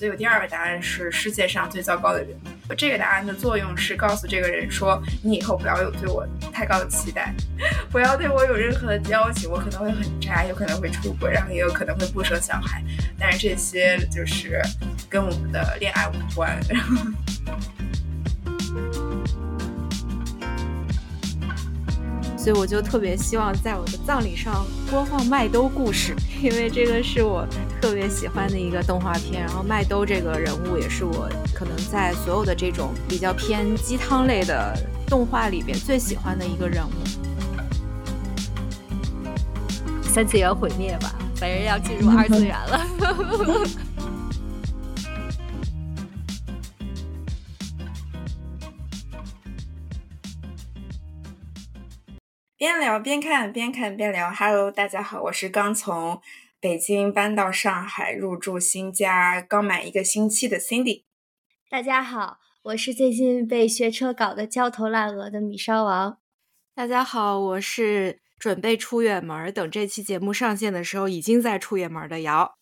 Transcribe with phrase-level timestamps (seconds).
[0.00, 2.30] 所以我第二个答案是世界上最糟糕的人。
[2.74, 7.34] 这个答案的作用是告诉这个人说，你以后不要有对我太高的期待，
[7.92, 9.46] 不要对我有任何的交集。
[9.46, 12.82] 我可能会很渣，有可能会出轨，然后也有可能会不生小孩，
[13.18, 14.62] 但是这些就是
[15.06, 16.58] 跟我们的恋爱无关。
[22.38, 27.46] 所以我就特别希望在我的葬礼上播放麦兜故事，因为这个是我
[27.80, 29.42] 特别喜欢的一个动画片。
[29.42, 34.76] 然后麦兜这个人物也是我可能在所有的这种比较偏鸡汤类的
[35.08, 36.90] 动画里边最喜欢的一个人物。
[40.02, 42.86] 三次元毁灭吧，反正要进入二次元了。
[52.58, 54.30] 边聊边看，边看边聊。
[54.30, 56.20] Hello，大家好，我是刚从
[56.60, 61.04] 北京搬到上海入住新家，刚满一个星期的 Cindy。
[61.70, 66.18] 大家好，我是最近被学车搞得焦头烂额的米烧王。
[66.74, 72.58] 大家好，我是准备出远门，等这期节目上线的时候已经在出远门的瑶。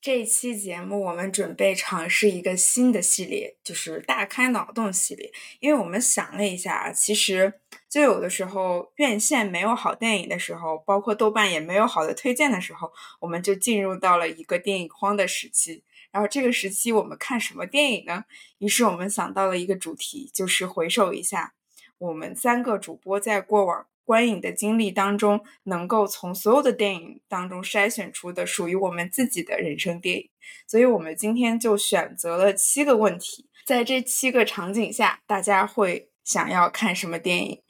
[0.00, 5.30] 这期节目我们准备尝试一个新的系列，就是大开脑洞系列。
[5.60, 15.82] 因为我们想了一下，其实就有的时候院线没有好电影的时候，包括豆瓣也没有好的推荐的时候，我们就进入到了一个电影荒的时期。
[16.12, 18.24] 然后这个时期我们看什么电影呢？
[18.58, 21.54] 于是我们想到了一个主题，就是回首一下
[21.98, 23.86] 我们三个主播在过往。
[24.06, 30.30] 观影的经历当中，能够从所有的电影当中筛选出的属于我们自己的人生电影，
[30.68, 37.62] 所以我们今天就选择了七个问题，在这七个场景下，大家会想要看什么电影？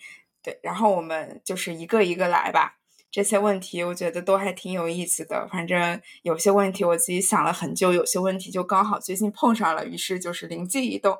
[0.42, 2.78] 对，然后我们就是一个一个来吧。
[3.10, 11.16] 这些问题我觉得都还挺有意思的，反正有些问题我自己想了很久，有些问题就刚好最近碰上了，于是就是灵机一动，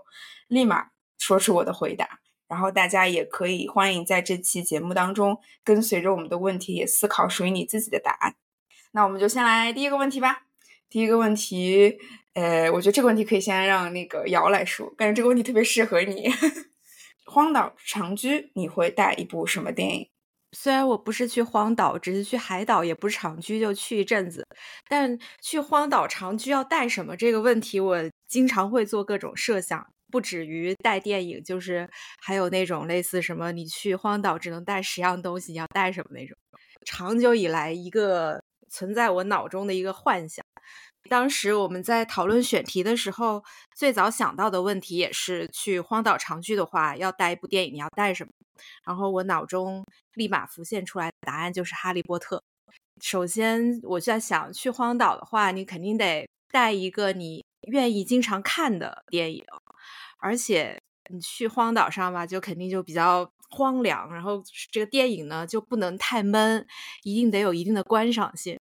[0.48, 2.20] 立马说出我的回答。
[2.48, 8.36] 然后大家也可以欢迎在这期节目当中跟随着我们的问题，也思考属于你自己的答案。
[8.92, 10.44] 那我们就先来第一个问题吧。
[10.88, 11.98] 第一个问题，
[12.34, 16.30] 呃，我觉得这个问题可以先让那个瑶来说，感觉这个问题特别适合你。
[17.26, 20.08] 荒岛长居，你会带一部什么电影？
[20.52, 24.46] 虽然我不是去荒岛，只是去海岛，也不是长居，就去一阵子。
[24.88, 29.86] 但去荒岛长居要带什么这个问题，我经常会做各种设想。
[30.08, 31.90] 不止于带电影，就是
[32.22, 36.38] 还有那种类似什么，你去荒岛只能带十样东西，你要带什么那种。
[36.86, 40.44] 长久以来一个存在我脑中的一个幻想。
[41.06, 43.42] 当时我们在讨论选题的时候，
[43.74, 48.30] 最早想到的问题也是去荒岛长居的话，要带一部电影，你要带什么？
[48.84, 49.84] 然后我脑中
[50.14, 52.36] 立马浮现出来的答案就是《哈利波特》。
[53.02, 59.44] 首先我就在想，去荒岛的话，你肯定得带一个你愿意经常看的电影。
[60.18, 60.78] 而且
[61.10, 64.42] 你去荒岛上吧，就肯定就比较荒凉，然后
[64.72, 66.66] 这个电影呢就不能太闷，
[67.02, 68.58] 一定得有一定的观赏性。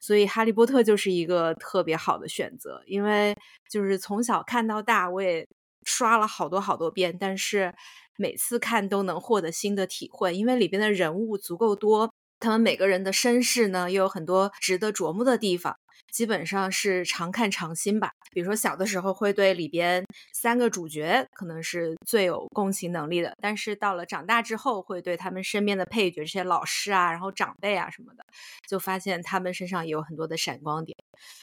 [0.00, 3.36] 所以《哈利波特》就是一个特别好的选择，因为
[3.70, 5.46] 就是从小看到大，我也
[5.84, 7.74] 刷了好多好多遍，但是
[8.16, 15.76] 每次看都能获得新的体会，因为里边的人物足够多，他们每个人的身世呢又有很多值得琢磨的地方。
[16.12, 18.10] 基本上是常看常新吧。
[18.30, 28.24] 比如说小的时候会对里边三个主角可能是最有共情能力的，但是到了长大之后，会对他们身边的配角、这些老师啊，然后长辈啊什么的，
[28.68, 30.96] 就发现他们身上也有很多的闪光点。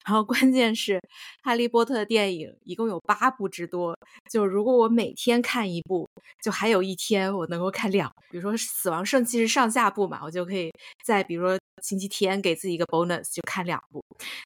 [0.06, 0.94] 然后关键是
[1.44, 3.98] 《哈利波特》的电影一共有八部之多，
[4.30, 6.08] 就如果我每天看一部，
[6.42, 8.12] 就还有一天我能够看两。
[8.30, 10.72] 比如说《死亡圣器》是上下部嘛，我就可以
[11.04, 14.04] 在比如说星期天给自己一个 bonus 就看两部。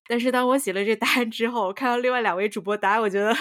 [0.07, 3.35] 但是当我写了这答案之后，看到另外两位主播答案，我觉得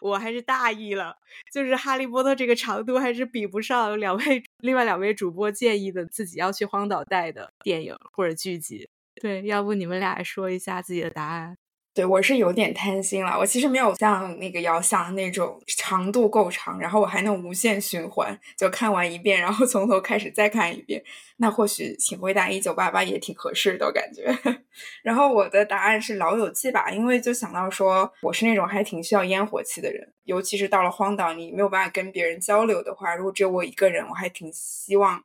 [0.00, 1.14] 我还是大意了。
[1.52, 8.88] 就是《哈利波特》这个长度还是比不上两位另外两位主播建议的自己要去荒岛带的电影或者剧集。
[9.20, 11.56] 对，要不你们俩说一下自己的答案？
[11.94, 21.02] 对我是有点贪心了，我其实没有像那个遥想那种长度够长，然后我还能无限循环，就看完一遍，然后从头开始再看一遍。
[21.38, 24.32] 那或许请回答一九八八也挺合适的感觉。
[25.02, 35.20] 然后我的答案是老友记吧，因为就想到说我是那种还挺需要烟火气的人，尤其是到了荒岛，你没有办法跟别人交流的话，如果只有我一个人，我还挺希望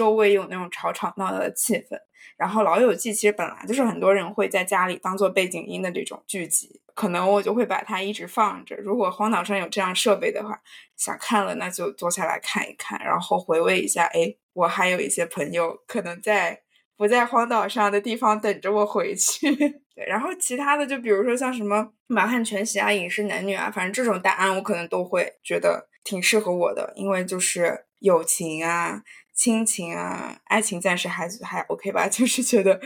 [0.00, 1.98] 周围有那种吵吵闹闹的气氛。
[2.38, 8.74] 然后《老友记》其实本来就是很多人会在家里当做背景音的这种剧集，可能我就会把它一直放着。
[8.76, 10.58] 如果荒岛上有这样设备的话，
[10.96, 14.04] 想看了那就坐下来看一看，然后回味一下。
[14.04, 16.62] 哎，我还有一些朋友可能在
[16.96, 19.54] 不在荒岛上的地方等着我回去。
[19.94, 29.02] 对，然后其他的就比如说像什么满汉全席啊、饮食男女啊，反正这种答案我可能都会觉得挺适合我的，因为就是友情啊、
[29.40, 32.78] 亲情啊、爱情暂时还还 OK 吧， 就是觉得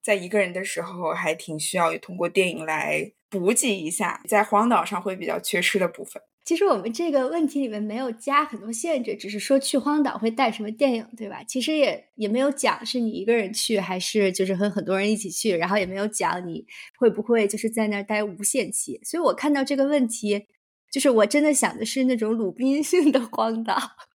[0.00, 6.22] 在一个人的时候还挺需要通过电影来补给一下在荒岛上会比较缺失的部分。
[6.44, 11.42] 其实我们这个问题里面没有加很多限制，只是说去荒岛会带什么电影，对吧？
[11.42, 16.64] 其实也也没有讲是你一个人去，还是就是和很多人一起去，然后也没有讲你
[17.00, 19.00] 会不会就是在那儿待无限期。
[19.02, 20.46] 所以我看到这个问题，
[20.92, 23.76] 就是我真的想的是那种鲁滨逊的荒岛，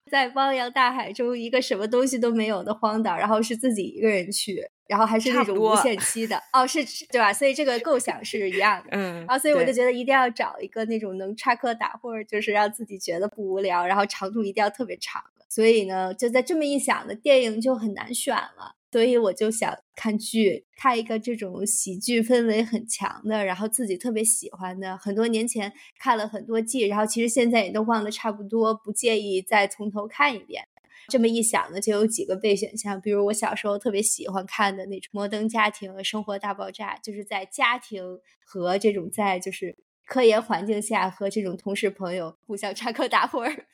[0.09, 4.69] 在汪洋大海中一个什么东西都没有的荒岛，然后是自己一个人去。
[4.89, 6.79] 然后还是那种无限期的哦，是，
[7.11, 7.31] 对吧？
[7.31, 9.17] 所以这个构想是一样的，嗯。
[9.17, 15.45] 然后所以我就觉得一定要找一个那种能插科打诨，就是让自己觉得不无聊，然后长度一定要特别长的。
[15.47, 18.77] 所以呢，就在这么一想的电影就很难选了。
[18.91, 24.97] 所以我就想看剧，看一个这种喜剧氛围很强的，然后自己特别喜欢的。
[24.97, 30.63] 很多年前看了很多季，然后其实现在也都忘得差不多，不介意再从头看一遍。
[31.07, 43.65] 这么一想呢，就有几个备选项，比如我小时候特别喜欢看的那种《摩登家庭》和《生活大爆炸》，就是在家庭和这种在就是科研环境下和这种同事朋友互相插科打诨儿。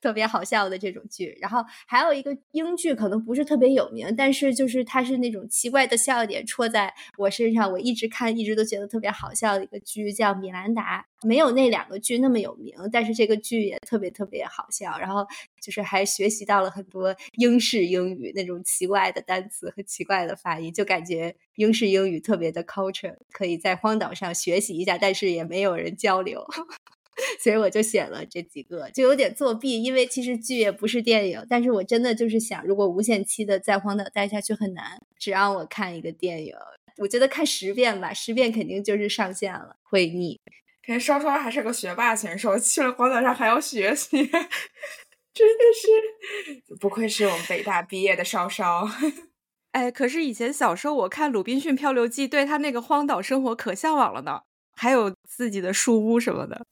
[0.00, 15.26] 特别好笑的这种剧，然后还有一个英剧，可能不是特别有名，但是就是它是那种奇怪的笑点戳在我身上，我一直看，一直都觉得特别好笑的一个剧，叫《米兰达》，没有那两个剧那么有名，但是这个剧也特别特别好笑，然后
[15.60, 26.46] 就是还学习到了很多英式英语那种奇怪的单词和奇怪的发音，就感觉英式英语特别的 culture，可以在荒岛上学习一下，但是也没有人交流。
[27.42, 36.54] 所以我就写了这几个，就有点作弊，因为其实剧也不是电影，但是我真的就是想，如果无限期的在荒岛待下去很难，只让我看一个电影，
[36.98, 40.38] 我觉得看十遍吧，十遍肯定就是上限了，会腻。
[40.82, 44.16] 看稍稍还是个学霸选手，去了荒岛上还要学习，
[45.32, 48.88] 真的是不愧是我们北大毕业的稍稍。
[49.72, 54.40] 哎，可是以前小时候我看《鲁滨逊漂流记》，对他那个荒岛生活可向往了呢，
[54.74, 56.66] 还有自己的树屋什么的。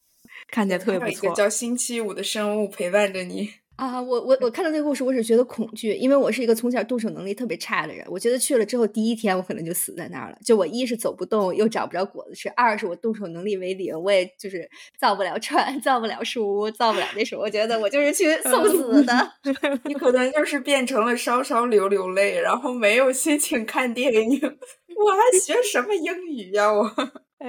[0.50, 1.26] 看起来特别不错。
[1.26, 4.02] 一个叫星期五的生物陪伴着你啊！
[4.02, 8.04] 我我我看到那个故事，我只觉得恐惧，因为我是一个从小动手能力特别差的人。
[8.10, 10.38] 我觉得去了之后，第一天我可能就死在那儿了。
[10.44, 14.68] 就我一是走不动，又找不着果子吃；二是我动手能力为零，我也就是
[14.98, 17.42] 造不了船，造不了树屋，造不了那什么。
[17.42, 19.32] 我觉得我就是去 送死的。
[19.86, 24.40] 你可能就是变成了稍稍流流泪，然后没有心情看电影。
[24.98, 26.72] 我还学什么英语呀？
[26.72, 26.92] 我。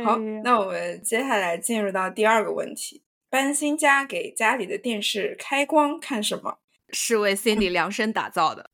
[0.03, 6.59] 好，那我们接下来进入到第二个问题：搬新家给家里的电视开光看什么？
[6.91, 8.69] 是为 Cindy 量身打造的。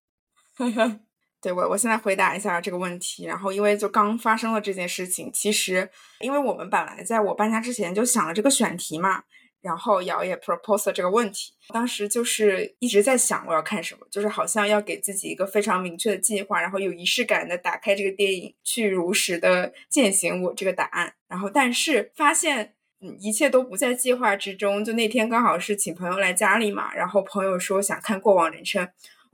[1.41, 3.25] 对我，我现在回答一下这个问题。
[3.25, 5.89] 然后，因为就刚发生了这件事情，其实
[6.19, 9.23] 因为我们本来在我搬家之前就想了这个选题嘛。
[9.65, 21.15] 然后瑶也 propose 了这个问题，当时就是一直在想我要看什么，就是好像要给自己一个非常明确的计划，然后有仪式感的打开这个电影，去如实的践行我这个答案。
[21.27, 24.85] 然后但是发现，嗯，一切都不在计划之中。
[24.85, 28.85] 就那天刚好是请朋友来家里嘛，然后朋友说想看《过往人生》，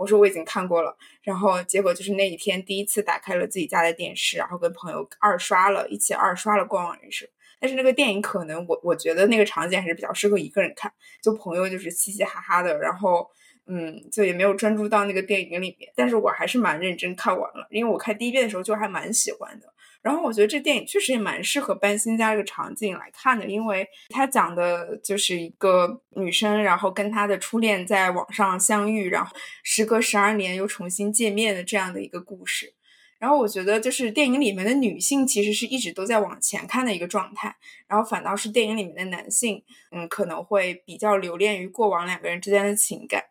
[0.01, 0.97] 我说我已经看过了。
[1.21, 7.27] 然后结果就是那一天第一次打开了自己家的电视，然后跟朋友二刷了一起二刷了《过往人生》。
[7.59, 10.91] 但是那个电影可能我我觉得那个场景还是比较适合一个人看，
[11.21, 13.29] 就朋友就是嘻嘻哈哈的，然后
[13.67, 15.91] 嗯，就也没有专注到那个电影里面。
[15.95, 19.71] 但是我还是蛮认真看完了，因为我看第一遍的时候就还蛮喜欢的。
[20.01, 32.73] 然后我觉得这电影确实也蛮适合搬新家这个场景来看的，因为它讲的就是一个女生，然后跟她的初恋在网上相遇，然后时隔十二年又重新见面的这样的一个故事。
[33.19, 37.55] 然后我觉得，就是电影里面的女性其实是一直都在往前看的一个状态，
[37.87, 43.23] 然后反倒是电影里面的男性，嗯，可能会比较留恋于过往两个人之间的情感。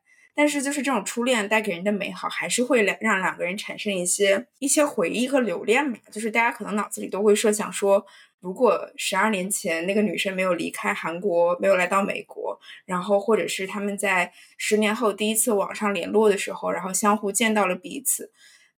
[0.42, 5.98] 但是，就是这种初恋带给人的美好，还是会两让两个人产生一些一些回忆和留恋嘛。
[6.10, 8.06] 就是大家可能脑子里都会设想说，
[8.40, 18.32] 如果十二年前那个女生没有离开韩国，没有来到美国，然后或者是他们在十年后第一次网上联络的时候，然后相互见到了彼此，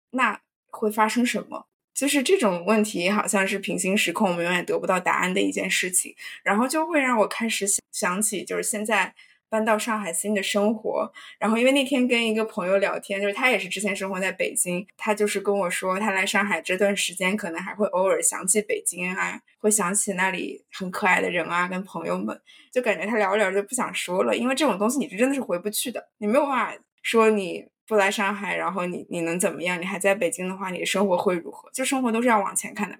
[0.09, 0.41] 那。
[0.73, 1.67] 会发生什么？
[1.93, 6.15] 就是这种问题，好像是平行时空，我们永远得不到答案的一件事情。
[6.43, 9.13] 然后就会让我开始想想起，就是现在
[9.51, 11.11] 搬到上海新的生活。
[11.37, 22.41] 然后因为那天跟一个朋友聊天，就是他也是之前生活在北京，他就是跟我说，他来上海这段时间，可能还会偶尔想起北京啊，会想起那里很可爱的人啊，跟朋友们，
[22.71, 27.69] 就感觉他聊着聊着就不想说了，因为这种东西你是真的是回不去的，你没有办法说你。
[27.87, 29.77] 不来上海，然后你你能怎么样？
[29.81, 31.69] 你还在北京的话，你的生活会如何？
[31.73, 32.97] 就生活都是要往前看的。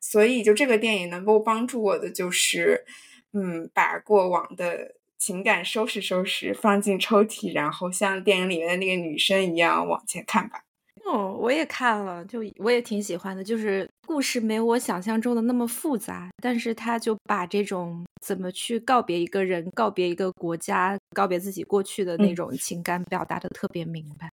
[0.00, 2.84] 所以，就这个电影能够帮助我的，就是
[3.32, 10.60] 嗯，把过往的情感收拾收拾，放进抽屉，然后像电影里面的那个女生一样往前看吧。
[11.04, 24.28] 哦，我也看了，就我也挺喜欢的，就是故事没有我想象中的那么复杂，但是他就把这种怎么去告别一个人、告别一个国家、告别自己过去的那种情感表达的特别明白。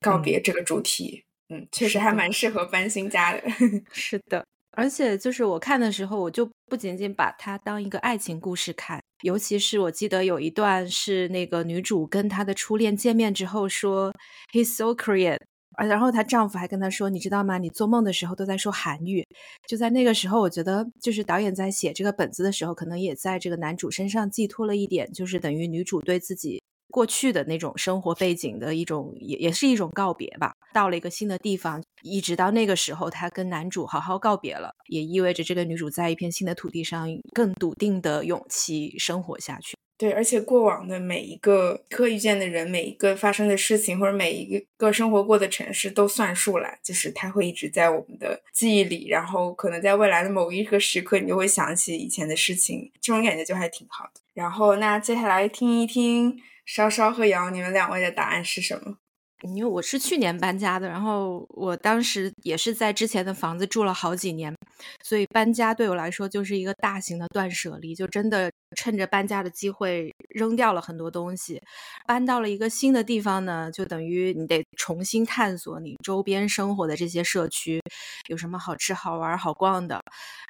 [0.00, 3.42] 告别这个主题，嗯，确实还蛮适合搬新家的。
[3.92, 4.42] 是的，
[4.72, 14.14] 而且就是我看的时候，我就不仅仅把它当一个爱情故事看，尤其是我记得有一段是那个女主跟她的初恋见面之后说
[14.52, 15.38] ，He's so Korean。
[15.78, 17.56] 然后她丈夫还跟她说：“你知道吗？
[17.56, 19.26] 你做梦的时候都在说韩语。”
[19.66, 30.52] 就在那个时候，我觉得就是导演在写这个本子的时候，可能也在这个男主身上寄托了一点，就是等于女主对自己过去的那种生活背景的一种，也也是一种告别吧。
[30.72, 39.76] 到了一个新的地方，一直到那个时候，她跟男主好好告别了，也意味着这个女主在一片新的土地上，更笃定的勇气生活下去。
[40.00, 54.22] 对，而且过往的每一个可遇见的人，每一个发生的事情，或者每一个生活过的城市都算数了，就是它会一直在我们的记忆里，然后可能在未来的某一个时刻，你就会想起以前的事情，这种感觉就还挺好的。
[54.32, 58.96] 然后，那接下来听一听稍稍和瑶，你们两位的答案是什么？
[59.42, 64.54] 因为我是去年搬家的，然后我当时也是在之前的房子住了好几年，
[65.02, 71.60] 所以搬家对我来说就是一个大型的断舍离，就真的趁着搬家的机会扔掉了很多东西。
[72.06, 77.80] 搬到了一个新的地方呢，就等于你得重新探索你周边生活的这些社区
[78.28, 80.00] 有什么好吃、好玩、好逛的，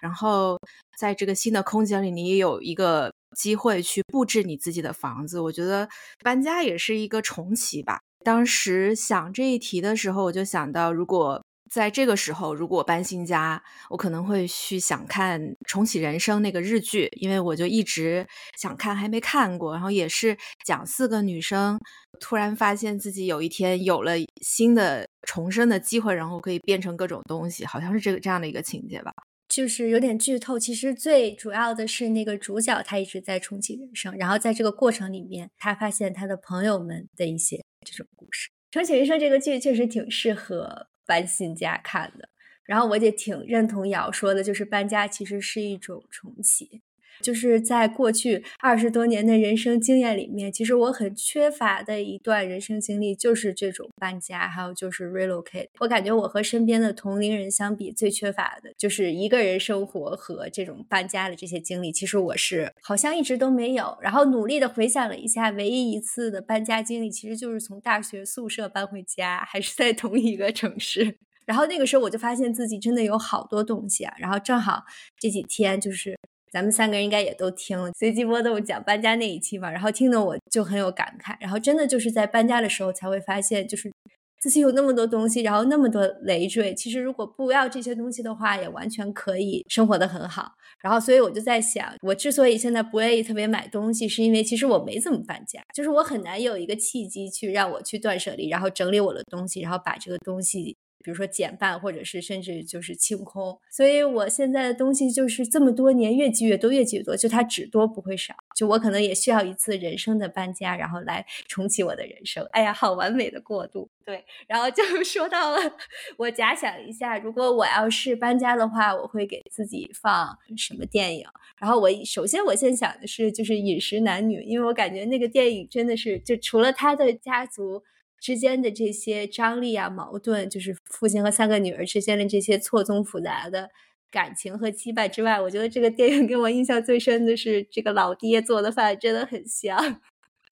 [0.02, 0.58] 然后
[0.98, 5.38] 在这个新的空间里，你也有一个机会去布置你自己的房子。
[5.40, 5.88] 我觉得
[6.24, 8.00] 搬家也是一个重启吧。
[8.24, 18.26] 当时想这一题的时候，我就想到，如果在这个时候，如果搬新家，我可能会去想看《重启人生》那个日剧，因为我就一直
[18.58, 19.72] 想看，还没看过。
[19.72, 20.36] 然后也是
[20.66, 21.78] 讲四个女生
[22.18, 29.12] 突然发现自己有一天有了新的重生的机会，然后可以变成各种东西，好像是这个这样的一个情节吧。
[29.48, 37.64] 就是有点剧透，其实最主要的是那个主角他一直在重启人生，然后在这个过程里面，他发现他的朋友们的一些。
[37.84, 42.28] 这种故事，《重启人生》这个剧确实挺适合搬新家看的。
[42.64, 46.82] 然后我也挺认同瑶说的，就是搬家其实是一种重启。
[47.22, 55.68] 就是在过去二十多年的人生经验里面，其实我很缺乏的一段人生经历就是这种搬家，还有就是 relocate。
[55.80, 61.92] 我感觉我和身边的同龄人相比，最缺乏的就是一个人生活和这种搬家的这些经历。
[61.92, 63.96] 其实我是好像一直都没有。
[64.00, 71.18] 然后努力的回想了一下，唯一一次的搬家经历，其实就是从大学宿舍搬回家，还是在同一个城市。
[71.46, 74.14] 然后那个时候我就发现自己真的有好多东西啊。
[74.18, 74.84] 然后正好
[75.18, 76.16] 这几天就是。
[76.50, 83.92] 咱们三个人应该也都听了随机波动讲搬家那一期嘛，然后听的我就很有感慨，然后真的就是在搬家的时候才会发现，就是
[84.40, 90.52] 自己有那么多东西，然后那么多累赘，其实如果不要这些东西的话，也完全可以生活的很好。
[90.82, 100.76] 然后所以我就在想，我之所以现在不愿意特别买东西，是因为其实我没怎么搬家，就是我很难有一个契机去让我去断舍离，然后整理我的东西，然后把这个东西。
[101.02, 108.34] 比如说减半，或者是甚至就是清空，所以我现在的东西就是这么多年越积越多，越积越多，就它只多不会少。
[108.54, 112.44] 就我可能也需要一次人生的搬家，然后来重启我的人生。
[112.52, 113.88] 哎呀，好完美的过渡。
[114.04, 115.76] 对，然后就 说到了，
[116.18, 121.24] 我假想一下，如果我要是搬家的话，我会给自己放什么电影？
[121.58, 127.82] 然后我首先我先想的是就是《饮食男女》，因为我感觉那个电影真的是就除了他的家族。
[128.20, 133.70] 之间的这些张力啊、矛盾，就是父亲和三个女儿之间的这些错综复杂的
[134.10, 140.00] 感情和羁绊之外，我觉得这个电影给我印象最深的是这个老爹做的饭真的很香。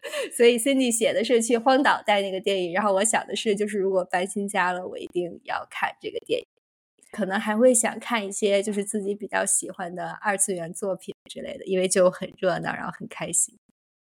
[0.36, 6.46] 所以 Cindy 写的是去荒岛带那个电影，然后我想的是，就是如果搬新家了，我一定要看这个电影。
[7.10, 13.58] 可能还会想看一些就是自己比较喜欢的二次元作品之类的，因为就很热闹，然后很开心。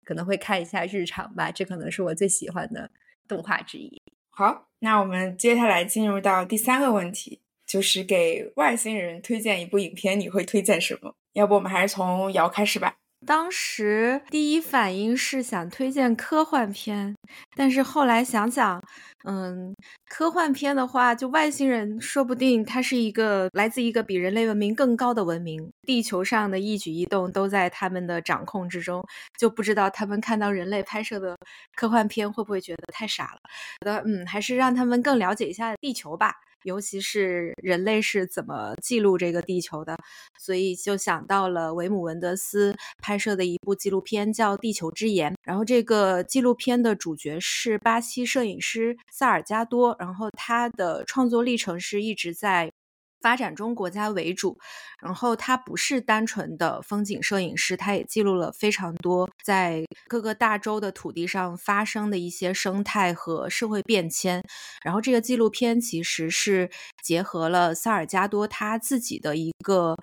[0.04, 2.90] 可能会看一下日常吧，这可能是我最喜欢的。
[3.28, 4.02] 动画之一。
[4.30, 11.14] 好，那我们接下来进入到第三个问题，就是给外星人推荐一部影片，你会推荐什么？
[11.32, 12.96] 要不我们还是从瑶开始吧。
[13.26, 17.16] 当时第一反应是想推荐科幻片，
[17.56, 18.80] 但是后来想想，
[19.28, 19.74] 嗯，
[20.08, 29.04] 科幻片的话，就外星人说不定它是一个来自一个比人类文明更高的文明，地球上的一举一动都在他们的掌控之中，
[29.36, 31.36] 就不知道他们看到人类拍摄的
[31.74, 33.40] 科幻片会不会觉得太傻了？
[33.84, 36.32] 觉得嗯，还是让他们更了解一下地球吧。
[36.66, 39.96] 尤其是人类是怎么记录这个地球的，
[40.36, 45.32] 所以就想到了维姆文德斯拍摄的一部纪录片，叫《地球之眼》。
[45.44, 52.72] 然后这个纪录片的主角是巴西摄影师萨尔加多，然后他的创作历程是一直在。
[53.20, 54.58] 发展中国家为主，
[55.02, 64.42] 然后他不是单纯的风景摄影师，他也记录了非常多在各个大洲的土地上发生的一些生态和社会变迁。
[64.84, 66.70] 然后这个纪录片其实是
[67.02, 69.96] 结合了萨尔加多他自己的一个。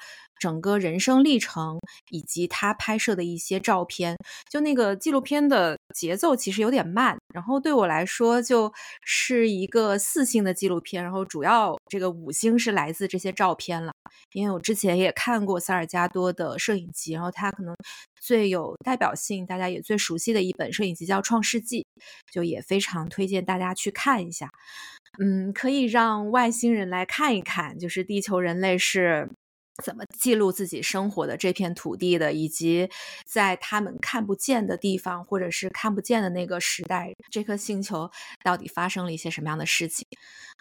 [0.44, 4.18] 整个人生历程以及他拍摄的一些照片，
[4.52, 8.74] 就那个纪录片的节奏其实有点慢，然后对我来说就
[9.06, 13.94] 是一个四星的纪录片，然后主要这个五星是来自这些照片了，
[14.34, 17.74] 因为我之前也看过萨尔加多的摄影集，然后他可能
[18.20, 21.88] 最有代表性，大家也最熟悉的一本摄影集叫《创世纪》，
[22.34, 24.50] 就也非常推荐大家去看一下，
[25.24, 29.30] 嗯，可以让外星人来看一看，就是地球人类是。
[29.82, 32.90] 怎么记录自己生活的这片土地的，以及
[33.26, 38.10] 在他们看不见的地方，或者是看不见的那个时代，这颗星球
[38.44, 40.06] 到底发生了一些什么样的事情？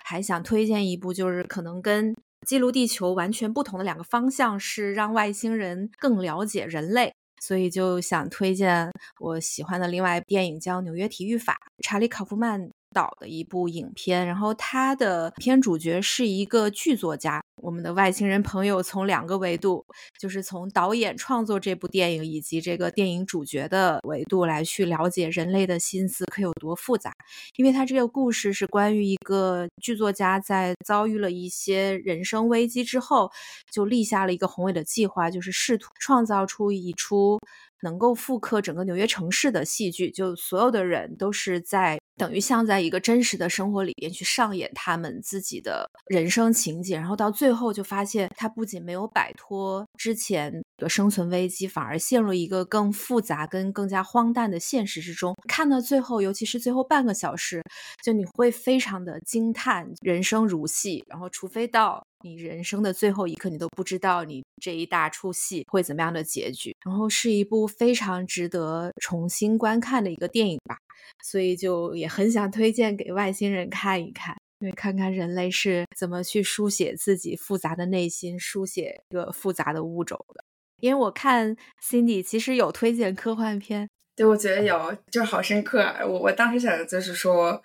[0.04, 2.14] 还想推荐一部，就是可能跟
[2.46, 8.90] 记录地球完全不同的两个方向，是让外星人更了解人类，所以就想推荐
[9.20, 12.70] 我喜欢的另外电影，叫《纽约体育法》，查理·考夫曼。
[12.94, 17.42] 导的一部影片，然后他的片主角是一个剧作家。
[17.62, 19.86] 我们的外星人朋友从两个维度，
[20.18, 27.12] 就是从导演创作这部电影以及这个电影主角的维度来去了解人类的心思可有多复杂。
[27.54, 33.30] 因为他这个故事是关于一个剧作家在遭遇了一些人生危机之后，
[33.70, 37.38] 就立下了一个宏伟的计划，就是试图创造出一出。
[37.84, 55.36] 能够复刻整个纽约城市的戏剧，就所有的人都是在等于像在一个真实的生活里边去上演他们自己的人生情节，然后到最最后就发现他不仅没有摆脱之前的生存危机，反而陷入一个更复杂、跟更加荒诞的现实之中。
[55.46, 57.62] 看到最后，尤其是最后半个小时，
[58.02, 61.04] 就你会非常的惊叹，人生如戏。
[61.06, 62.02] 然后，除非到。
[62.24, 66.72] 你人生的最后一刻，你都不知道你这一大出戏会怎么样的结局。
[66.84, 70.78] 然后是一部非常值得重新观看的一个电影吧，
[71.24, 80.44] 所以就也很想推荐给外星人看一看，因为看看人类是怎么去书写自己复杂的内心，书写一个复杂的物种的。
[80.80, 85.94] 因为我看 Cindy 其实有推荐科幻片，对我觉得有，就好深刻。
[86.06, 87.62] 我我当时想的就是说。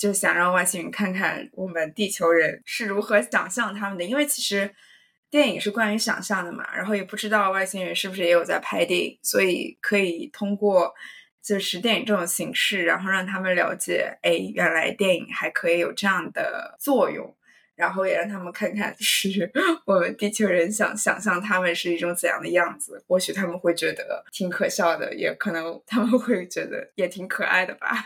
[0.00, 4.74] 就想让外星人看看我们地球人是如何想象他们的，因为其实
[5.28, 10.94] 电影是关于想象的嘛，然后也不知道外星人是不是也有在拍电影，所以可以通过
[11.42, 17.34] 就是电影这种形式，然后让他们了解，哎，原来电影还可以有这样的作用，
[17.74, 19.50] 然后也让他们看看是
[19.86, 28.04] 我们地球人想想象他们是一种怎样的样子，或许他们会觉得挺可笑的，也可能他们会觉得也挺可爱的吧。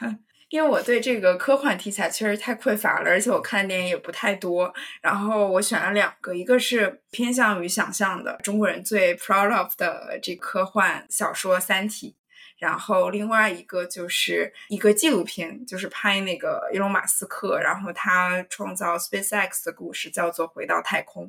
[0.51, 4.73] 因为我对这个科幻题材确实太匮乏了，而且我看的电影也不太多。
[5.01, 12.14] 然后我选了两个，一个是偏向于想象的，中国人最 proud of 的这科幻小说《三体》，
[12.56, 21.26] 然后另外一个就是一个纪录片，就是拍那个伊隆马斯克，然后他创造 SpaceX 的故事，叫做《回到太空》。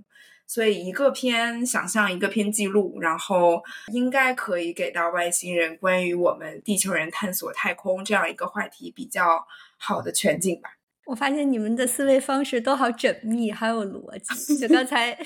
[0.48, 10.78] 所以一个偏想象，一个偏记录，然后应该可以给到外星人关于我们地球人探索太空这样一个话题比较好的全景吧。
[11.06, 14.58] 我发现你们的思维方式都好缜密，好有逻辑。
[14.58, 15.18] 就刚才。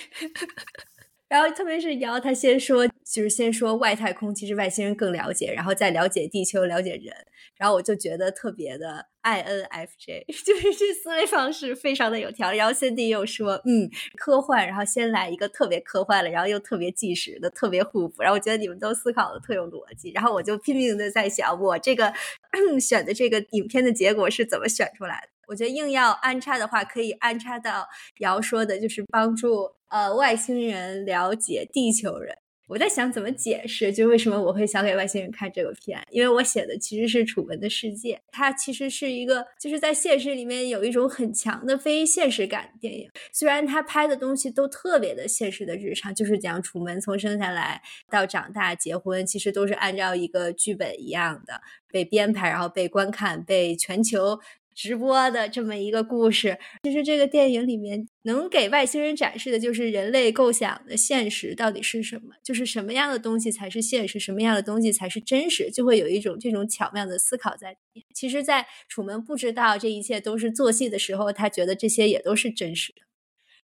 [1.30, 7.14] 然后，特别是瑶，他先说，就是先说外太空，其实外星人更了解，然后再了解地球，了解人。
[7.56, 12.58] 然后我就觉得特别的 INFJ， 就是这思维方式非常的有条理。
[12.58, 13.88] 然后先帝又说，嗯，
[14.18, 18.24] 科幻，然后先来一个特别科幻的，然后又特别纪实的，特别互补。
[18.24, 20.10] 然后我觉得你们都思考的特有逻辑。
[20.12, 22.12] 然后我就拼命的在想，我这个
[22.82, 25.30] 选的这个影片的结果是怎么选出来的？
[25.48, 27.88] 我觉得硬要安插的话，可以安插到
[28.20, 32.38] 瑶说的，就是帮助呃外星人了解地球人。
[32.68, 43.10] 我在想怎么解释，就为什么我会想给外星人看这个片，因为我写的其实是《楚门的世界》，它其实是一个就是在现实里面有一种很强的非现实感电影。
[43.34, 51.60] 虽然他拍的东西都特别的现实的日常，就是讲楚门从生下来到长大、结婚，其实都是按照一个剧本一样的
[51.92, 54.40] 被编排，然后被观看、被全球。
[54.80, 68.06] 直播的这么一个故事，其实这个电影里面能给外星人展示的就是人类构想的现实到底是什么，就是什么样的东西才是现实，什么样的东西才是真实，就会有一种这种巧妙的思考在里面。
[68.14, 73.02] 其实，在楚门不知道这一切都是做戏的时候，他觉得这些也都是真实的。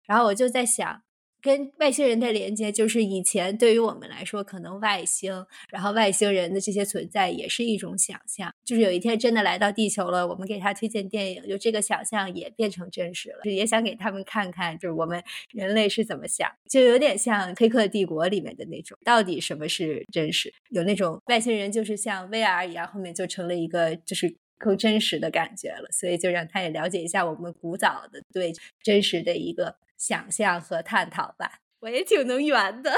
[0.05, 1.04] 然后我就在想。
[1.45, 8.51] 跟外星人的连接，就是以前对于我们来说，可能外星，然后外星人的这些存在也是一种想象。
[8.65, 20.51] 就是有一天真的来到地球了，我们给他推荐电影，就这个想象也变成真实了，也想给他们看看，就是我们人类是怎么想，就有点像《黑客帝国》里面的那种，到底什么是真实？
[20.71, 29.75] 有那种外星人就是像 VR 一样，后面就成了一个就是更真实的感觉了，所以就让他也了解一下我们古早的对真实的一个。
[29.97, 32.91] 想象和探讨吧，我也挺能圆的，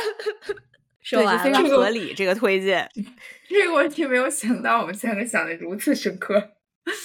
[1.01, 2.13] 说完非常合理。
[2.13, 2.89] 这个推荐，
[3.47, 6.51] 这个问题没有想到，我们三个想的如此深刻，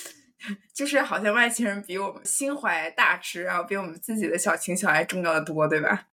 [0.74, 6.08] 就是好像外星人比我们心怀大志，然后比我们自己的小情小爱重要的多，对吧？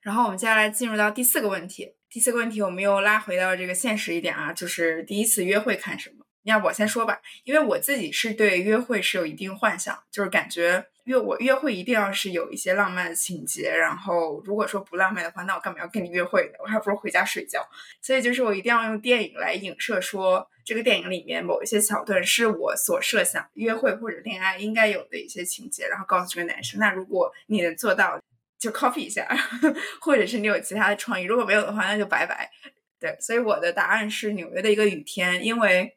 [0.00, 6.24] 然后我们接下来进入到第四个问题，第四个问题我们又拉回到这个现实一点啊，就是第一次约会看什么？
[6.44, 10.86] 要我先说吧，因为我自己是对约会是有一定幻想，就是感觉。
[11.04, 16.58] 约我约会一定要是有一些浪漫的情节，然后如果说不浪漫的话，那我干嘛要跟你约会呢？
[16.62, 17.66] 我还不如回家睡觉。
[18.00, 28.20] 所以就是我一定要用电影来影射，说这个电影里面某一些桥段是我所设想约会或者恋爱应该有的一些情节，然后告诉这个男生，那如果你能做到，
[28.58, 29.26] 就 copy 一下，
[30.00, 32.48] 或者是你有其他的创意，如果没有的话，那就拜拜。
[33.00, 35.96] 对，所以我的答案是纽约的一个雨天，因为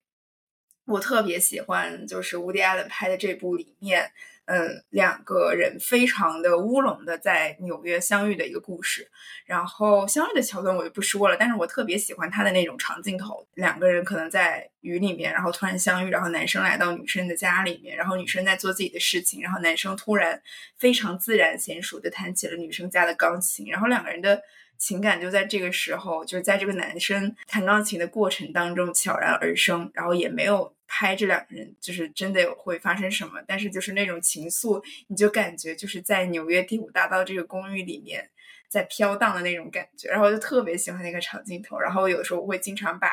[0.86, 4.12] 我特别喜欢就是乌迪·艾伦拍的这部里面。
[4.46, 9.10] 嗯，两个人非常的乌龙的在纽约相遇的一个故事，
[9.46, 20.42] 然后相遇的桥段我就不说了，但是我特别喜欢他的那种长镜头，两个人可能在雨里面，然后突然相遇，然后男生来到女生的家里面，然后女生在做自己的事情，然后男生突然
[20.78, 24.42] 非常自然娴熟的弹起了女生家的钢琴，然后两个人的
[24.84, 30.76] 情感就在这个时候，就是在这个男生弹钢琴的过程当中悄然而生，然后也没有。
[30.96, 38.30] 拍这两个人就是真的会发生什么，但是就是那种情愫，你就感觉就是在纽约第五大道这个公寓里面
[38.70, 43.12] 在飘荡的那种感觉，然后我就特别喜欢那个长镜头，然后有的时候我会经常把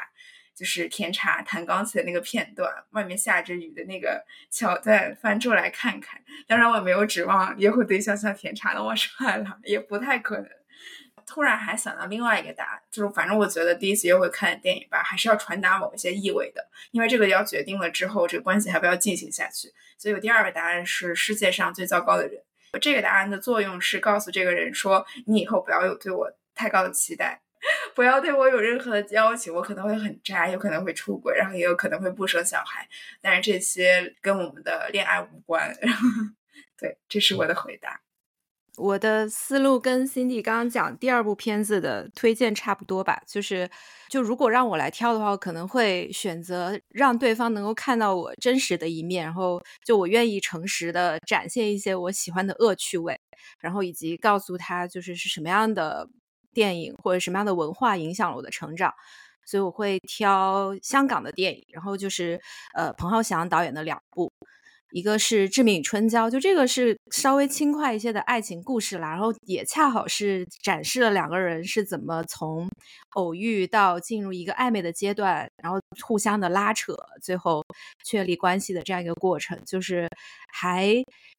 [0.54, 6.20] 就是甜茶弹钢琴的那个片段，外面下着雨的那个桥段翻出来看看。
[6.46, 10.46] 当然我也没有指望约会对象像甜茶那么 帅了，也不太可能。
[11.30, 19.72] 突然还想到另外一个答案，就是反正我觉得第一次约会看电影吧，还是要传达某一些意味的，因为这个要决定了之后这个关系还不要进行下去。
[19.96, 22.42] 所以，我第二个答案是世界上最糟糕的人。
[22.80, 27.40] 这个答案的作用是告诉这个人说，你以后不要有对我太高的期待，
[27.94, 32.88] 不要对我有任何的要求，我可能会很渣，有可能会出轨，然后也有可能会不生小孩，
[33.20, 35.72] 但是这些跟我们的恋爱无关。
[36.76, 38.00] 对，这是我的回答。
[38.80, 43.68] 我的思路跟 Cindy 刚刚讲第二部片子的推荐差不多吧，就是，
[44.08, 53.20] 就如果让我来挑的话，我可能会选择让对方能够看到我真实的一面，然后就我愿意诚实的展现一些我喜欢的恶趣味，
[53.60, 56.08] 然后以及告诉他就是是什么样的
[56.54, 58.94] 电影或者什么样的文化影响了我的成长，
[59.44, 62.40] 所以我会挑香港的电影，然后就是
[62.74, 64.32] 呃彭浩翔导演的两部。
[64.92, 72.68] 一个是《致命与春娇》，就这个是稍微轻快一些的爱情故事啦，然后也恰好是展示了两个人是怎么从
[73.14, 77.64] 偶遇到进入一个暧昧的阶段，然后互相的拉扯，最后
[78.04, 80.08] 确立关系的这样一个过程，就是
[80.52, 80.94] 还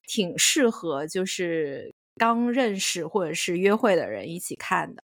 [0.08, 5.04] 挺适合就是刚认识或者是约会的人一起看的。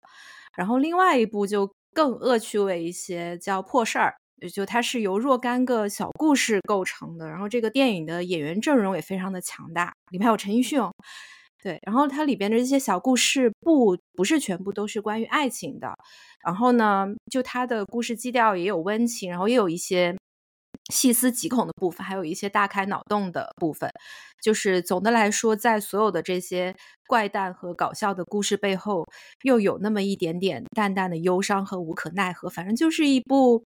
[0.57, 4.14] 然后另外一部就更恶趣味一些，叫《破事儿》。
[4.53, 10.81] 就它是由若干个小故事构成的，然后这个电影的演员阵容也非常的强大，里面有陈奕迅，
[11.62, 15.94] 对，然后它里边的这些小故事不不是全部都是关于爱情的，
[16.44, 20.16] 然后呢，就它的故事基调也有温情，然后也有一些。
[20.92, 23.90] 细思极恐的部分，还有一些大开脑洞的部分，
[24.42, 26.75] 就是总的来说，在所有的这些
[27.07, 29.07] 怪诞和搞笑的故事背后，
[29.42, 32.49] 又有那么一点点淡淡的忧伤和无可奈何。
[32.51, 33.64] 反正就是一部，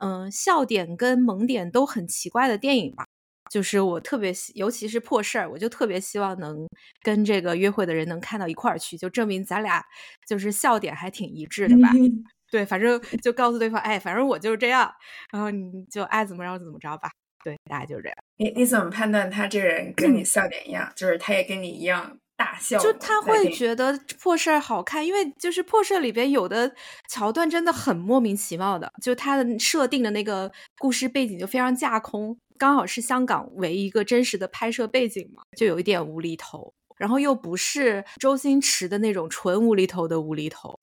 [0.00, 3.04] 嗯，笑点跟萌点都很奇怪的电影吧。
[3.50, 6.68] 就是我特别，尤其是破事儿，我就特别希望能
[7.02, 9.82] 跟这个约会的人能看到一块儿去，就证明咱俩
[10.26, 11.88] 就是笑点还挺一致的吧。
[12.50, 14.92] 对，反正就告诉对方，哎，反正我就是这样，
[15.32, 17.10] 然后你就爱怎么着怎么着吧。
[17.44, 18.16] 对，大概就是这样。
[18.36, 22.78] 你你怎么判断他这个人跟你笑点一样，就是他也跟你一样大笑？
[22.78, 26.74] 就他会觉得破事儿好看，因为就是破事儿里边有的
[27.08, 40.78] 桥段真的很莫名其妙的，就他的设定的那个故事背景就非常架空，刚好是香港为一个真实的拍摄背景嘛，就有一点无厘头，然后又不是周星驰的那种纯无厘头的无厘头，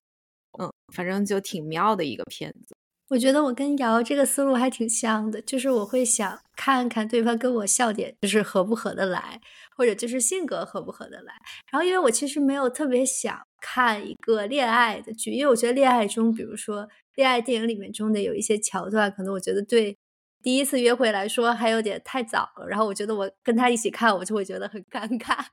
[0.58, 2.74] 嗯，反正就挺妙的一个片子。
[3.08, 9.40] 我觉得我跟瑶这个思路还挺像的，就是我会想看看对方跟我笑点就是合不合得来，
[9.76, 11.32] 或者就是性格合不合得来。
[11.70, 19.96] 然后因为我其实没有特别想看一个恋爱的剧，因为我觉得恋爱中，比如说恋爱电影里面中的有一些桥段，可能我觉得对
[20.42, 22.66] 第一次约会来说还有点太早了。
[22.66, 25.44] 然后我觉得我跟他一起看，我就会觉得很尴尬。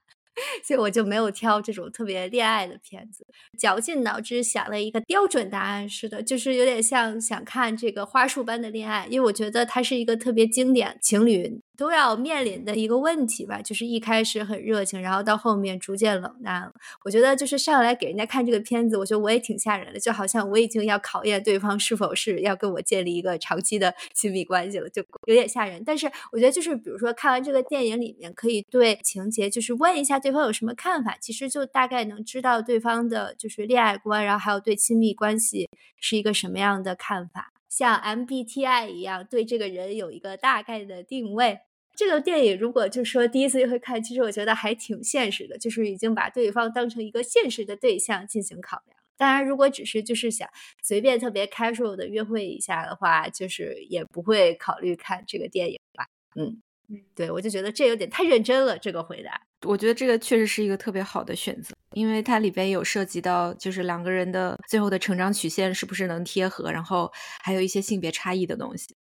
[0.63, 3.25] 所以我就没有挑这种特别恋爱的片子，
[3.57, 11.61] 绞尽脑汁想了一个标准答案似的，就是有点像想看这个花束般的恋爱，因为我觉得它是一个特别经典情侣。
[11.83, 16.71] 都要面临的一个问题吧，就是一开始很热情，然后到后面逐渐冷淡了。
[17.03, 25.83] 我觉得就是上来给人家看这个片子，我觉得我也挺吓人的，就好像我已经要考验对方是否是要跟我建立一个长期的亲密关系了，就有点吓人。
[25.85, 35.67] 但是我觉得就是比如说看完这个电影里面，可以对情节就是问一下对方有什么看法，其实就大概能知道对方的就是恋爱观，然后还有对亲密关系
[35.99, 37.51] 是一个什么样的看法。
[37.67, 41.59] 像 MBTI 一样，对这个人有一个大概的定位。
[41.95, 48.97] 这个电影如果就说第一次约会看，其实我觉得还挺现实的，就是已经把对方当成一个现实的对象进行考量。
[49.15, 50.49] 当然，如果只是就是想
[50.81, 56.07] 随便特别 casual 的约会一下的话，就是也不会考虑看这个电影吧。
[56.35, 58.77] 嗯嗯，对我就觉得这有点太认真了。
[58.77, 67.09] 这个回答，我觉得这个确实是一个特别好的选择，因为它里边有涉及到就是两个人的最后的成长曲线是不是能贴合，然后
[67.43, 68.95] 还有一些性别差异的东西。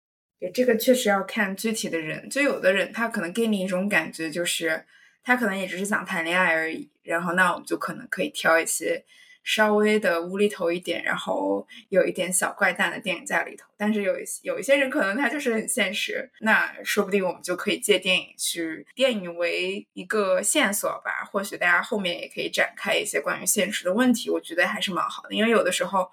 [0.41, 4.85] 对，这个确实要看具体的人，就有的人他可能给你一种感觉，就是
[5.25, 6.89] 他可能也只是想谈恋爱而已。
[7.03, 9.05] 然后那我们就可能可以挑一些
[9.43, 13.67] 稍微的无厘头一点，然后有一点小怪诞的电影在里头。
[13.77, 21.25] 但是有一些有一些人可能他就是很现实，那说不定我们就可以借电影去电影为一个线索吧。
[21.33, 25.35] 或许大家后面也可以展开一些关于现实的问题，我觉得还是蛮好的。
[25.35, 26.09] 因为有的时候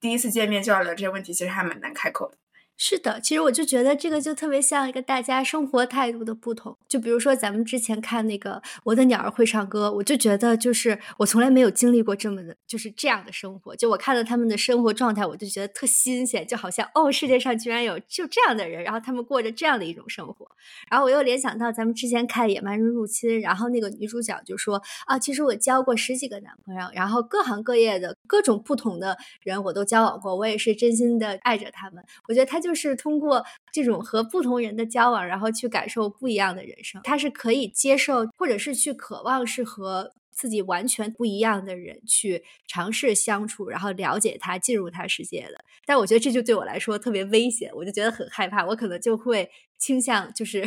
[0.00, 2.36] 第一次见面就要聊这些问题，其实还蛮难开口的。
[2.80, 6.78] 是的，其实我就觉得这个就特别像一个大家生活态度的不同。
[6.86, 8.52] 就比如说咱们之前看那个
[8.84, 13.74] 《我的鸟儿会唱歌》，我就觉得就是我从来没有经历过这么的，就是这样的生活。
[13.74, 20.46] 就我看到他们的生活状态，我就觉得特新鲜，就好像哦，世界上居然有就这样的人，然后他们过着这样的一种生活。
[20.88, 32.04] 然后我又联想到咱们之前看《野蛮人入侵》，然后那个女主角就说啊，其实我交过十几个男朋友，然后各行各业的各种不同的人我都交往过，我也是真心的爱着他们。
[32.28, 32.67] 我觉得他就。
[32.68, 37.00] 就是通过这种和不同人的交往，然后去感受不一样的人生。
[37.02, 45.64] 他是可以接受，或者是去渴望，是和自己完全不一样的人去尝试相处，然后了解他，进入他世界的。
[45.86, 48.66] 但我觉得这就对我来说特别危险，我就觉得很害怕。
[48.66, 50.62] 我可能就会倾向就是。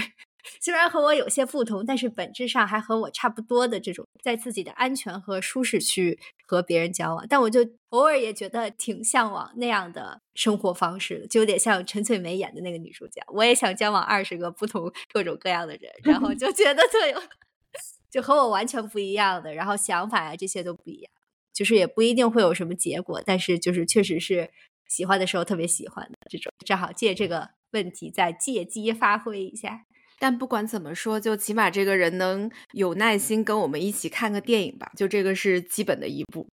[0.60, 17.22] 虽然和我有些不同，但是本质上还和我差不多的这种，在自己的安全和舒适区和别人交往，但我就偶尔也觉得挺向往那样的生活方式，就有点像陈翠梅演的那个女主角，我也想交往二十个不同各种各样的人，然后就觉得特有，
[18.10, 21.12] 就和我完全不一样的，然后想法呀这些都不一样，
[21.54, 24.50] 就是也不一定会有什么结果，但是就是确实是
[24.88, 29.86] 喜欢的时候特别喜欢的这种，正好借这个问题再借机发挥一下。
[30.22, 36.48] 但不管怎么说，就起码这个人能有耐心跟我们一起看个电影吧，就这个是基本的一步。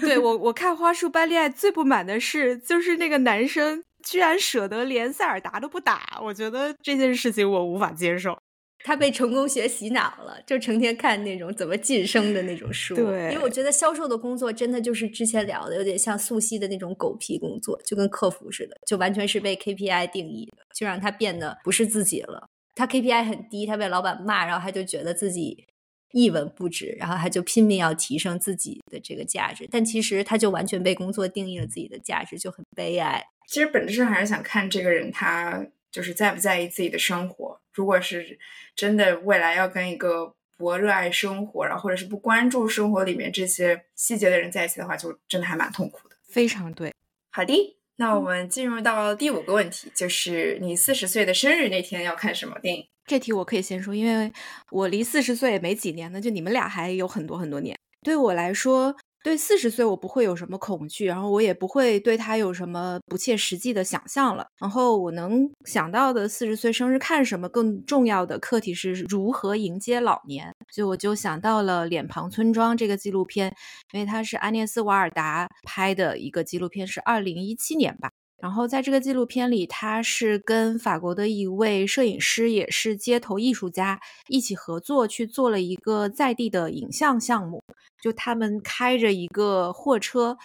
[0.00, 8.38] 对我，我看《花束般恋爱》最不满的是，就是那个男生居然舍得连塞尔达都不打，我觉得这件事情我无法接受。
[8.84, 12.96] 他被成功学洗脑了，就成天看那种怎么晋升的那种书。
[12.96, 22.48] 对，因为我觉得销售的工作真的就是之前聊的，有点像素汐的那种狗屁工作，就跟客服似的，就完全是被 KPI 定义的，就让他变得不是自己了。
[22.74, 25.66] 他 KPI 很低，他被老板骂，然后他就觉得自己
[26.12, 33.24] 一文不值，然后他就拼命要提升自己的这个价值，但其实他就完全被工作定义了自己的价值，就很悲哀。
[33.46, 37.60] 其实本质上还是想看这个人他就是在不在意自己的生活。
[37.74, 38.38] 如果是
[38.74, 46.16] 真的未来要跟一个不热爱生活，然后或者是不关注生活里面这些细节的人在一起的话，就真的还蛮痛苦的。
[46.28, 46.94] 非常对，
[47.30, 47.76] 好的。
[47.96, 52.86] 那我们进入到第五个问题，就是你四十岁的生日那天要看什么电影？
[53.04, 54.32] 这题我可以先说，因为
[54.70, 57.76] 我离四十岁也没几年呢，就你们俩还有很多很多年。
[58.02, 64.46] 对我来说，对四十岁我不会有什么恐惧，然后我也不会对他有什么不切实际的想象了。
[64.58, 70.52] 然后我能想到的四十岁生日看什么，更重要的课题是如何迎接老年。
[70.70, 73.54] 所以我就想到了《脸庞村庄》这个纪录片，
[73.92, 78.10] 因为它是安涅斯·瓦尔达拍的一个纪录片，是二零一七年吧。
[78.40, 87.62] 然后在这个纪录片里，他是跟法国的一位摄影师，也是街头艺术家一起合作去做了一个在地的影像项目。
[88.02, 90.36] 就他们开着一个货车，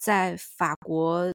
[0.00, 1.32] 在法国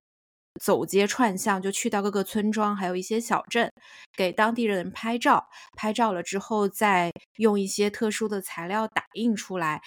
[0.61, 3.69] 走街串巷，就去到各个村庄，还有一些小镇，
[4.15, 5.49] 给当地人拍照。
[5.75, 9.81] 拍照了之后，再用一些特殊的材料打印出来。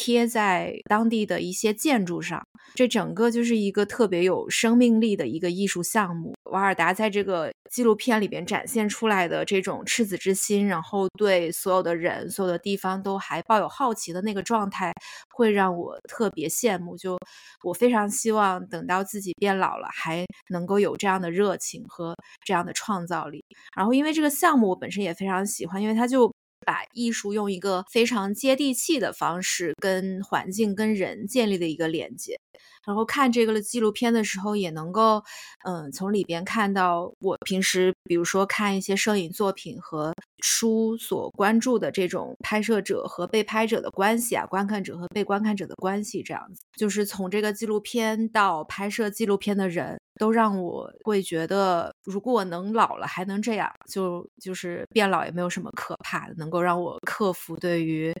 [0.00, 2.42] 贴在当地的一些建筑上，
[2.74, 6.32] 这整个就是一个特别有生命力的一个艺术项目。
[6.44, 14.90] 瓦尔达在这个纪录片里边展现出来的这种赤子之心，然后对所有的人、所有的地方都还抱有好奇的那个状态，
[15.36, 16.96] 会让我特别羡慕。
[16.96, 17.18] 就
[17.62, 23.44] 我非常希望等到自己变老了，还能够有这样的热情和这样的创造力。
[23.76, 26.32] 然后，因为这个项目我本身也非常喜欢，因为它就。
[26.66, 32.38] 把艺术用一个非常接地气的方式跟环境、跟人建立的一个连接，
[32.86, 35.22] 然后看这个纪录片的时候，也能够，
[35.64, 49.98] 嗯，从里边看到我平时，比如说看一些摄影作品和书所关注的这种拍摄者和被拍者的关系啊，观看者和被观看者的关系，这样子，就是从这个纪录片到拍摄纪录片的人。
[50.20, 58.12] 都让我会觉得，如果我能老了还能这样，就就是变老也没有什么可怕的，能够让我克服对于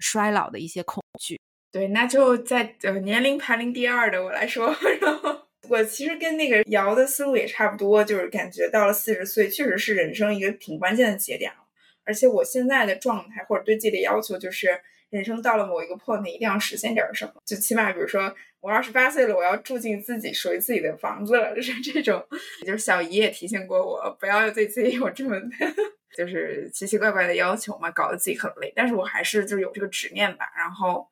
[0.00, 1.40] 衰老的一些恐惧。
[1.70, 11.58] 对，那就在呃年龄排名第二的我来说， 然后我其实跟那个瑶的思路也差不多，就是感觉到了四十岁确实是人生一个挺关键的节点了，
[12.04, 14.80] 而且我现在的状态或者对自己的要求就是。
[15.14, 22.26] 人生到了某一个 point，一定要实现点什么，就起码比如说我二十八岁了，我要住进自己属于自己的房子了，就是这种。
[22.66, 25.36] 就是小姨也提醒过我，不要对自己有这么
[26.16, 28.72] 就是奇奇怪怪的要求嘛，搞得自己很累。
[28.74, 30.46] 但是我还是就是有这个执念吧。
[30.56, 31.08] 然后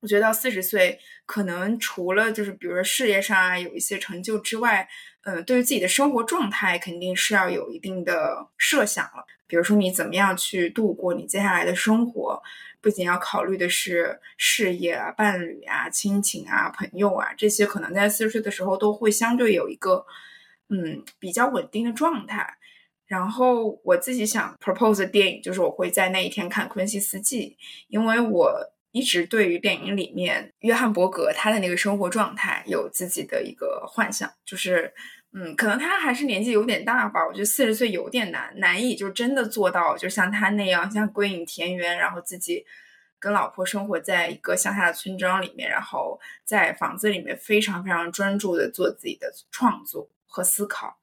[0.00, 4.88] 我觉得到四十岁，可能除了就是比如说事业上啊有一些成就之外，
[5.24, 9.26] 嗯，对于自己的生活状态肯定是要有一定的设想了。
[9.46, 12.42] 比如说你怎么样去度过你接下来的生活。
[12.80, 20.04] 不仅要考虑的是事业啊、伴侣啊、亲情啊、朋友啊，这些可能在四十岁的时候都会相对有一个
[20.68, 22.56] 嗯比较稳定的状态。
[23.06, 27.56] 然后我自己想 propose 的电影就是我会在那一天看《昆西斯记》，
[27.88, 34.92] 因为我一直对于电影里面约翰伯格他的那个生活状态有自己的一个幻想，就是。
[35.32, 37.24] 嗯，可能他还是年纪有点大吧。
[37.24, 42.66] 我觉得四十岁有点难，难以就真的做到，就像他那样，像归隐田园，然后自己
[43.18, 50.98] 跟老婆生活在一个乡下的村庄里面，然后在房子里面非常非常专注的做自己的创作和思考。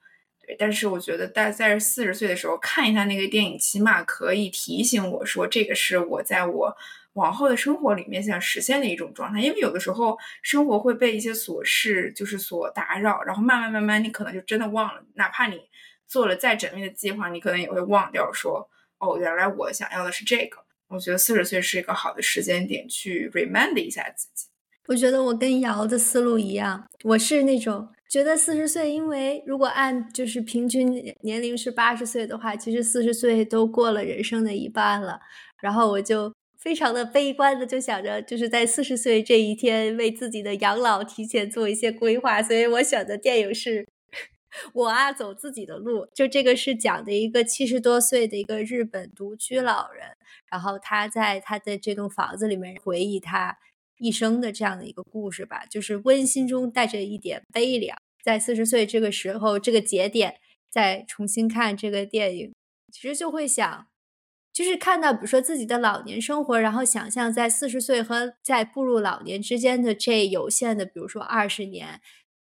[0.45, 6.77] 对，但是我觉得在在四十岁的时候看一下那个电影，起码可以提醒我说，这个是我在我。
[7.17, 15.60] 往后的生活里面想实现的一种状态，因为有的时候生活会被一些琐事就是所打扰，然后慢慢慢慢你可能就真的忘了，哪怕你
[16.06, 20.60] 做了再缜密的计划，你可能也会忘掉说，哦，原来我想要的是这个。
[20.89, 24.47] 我觉得四十岁是一个好的时间点去 remind 一下自己。
[24.88, 35.19] 我觉得我跟瑶的思路一样，我是那种觉得四十岁，因为如果按就是平均年龄是八十岁的话，其实四十岁都过了人生的一半了，
[35.60, 36.32] 然后我就。
[36.67, 43.84] 非常的悲观的，就想着就是在四十岁这一天为自己的养老提前做一些规划，所以我选的电影是
[44.73, 50.08] 《我啊走自己的路》，就这个是讲的一个七十多岁的一个日本独居老人，
[50.51, 53.58] 然后他在他的这栋房子里面回忆他
[53.99, 57.97] 一生的这样的一个故事吧，就是温馨中带着一点悲凉。
[58.21, 60.36] 在四十岁这个时候这个节点
[60.69, 62.53] 再重新看这个电影，
[62.91, 63.88] 其实就会想。
[64.58, 72.02] 就是看到，比如说自己的老年生活，然后想象在四十岁和在步入老年之间的这有限的，比如说二十年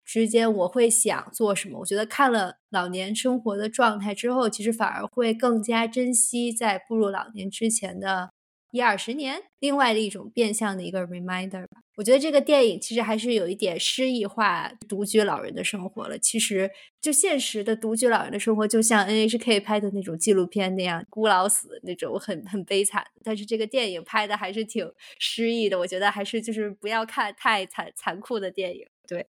[0.03, 1.81] 之间，我会想做什么？
[1.81, 8.31] 我觉得看了老年生活的状态之后，其实反而会更加珍惜在步入老年之前的。
[8.71, 11.83] 一二十年，另外的一种变相的一个 reminder 吧。
[11.97, 16.19] 我觉得这个电影其实还是有一点诗意化独居老人的生活了。
[16.19, 23.05] 其实就现实的独居老人的生活，就像 NHK 拍的那种纪录片那样，孤老死那种很很悲惨。
[23.23, 25.79] 但是这个电影拍的还是挺诗意的。
[25.79, 28.87] 我觉得还是就是不要看太残残酷的电影。
[29.07, 29.27] 对。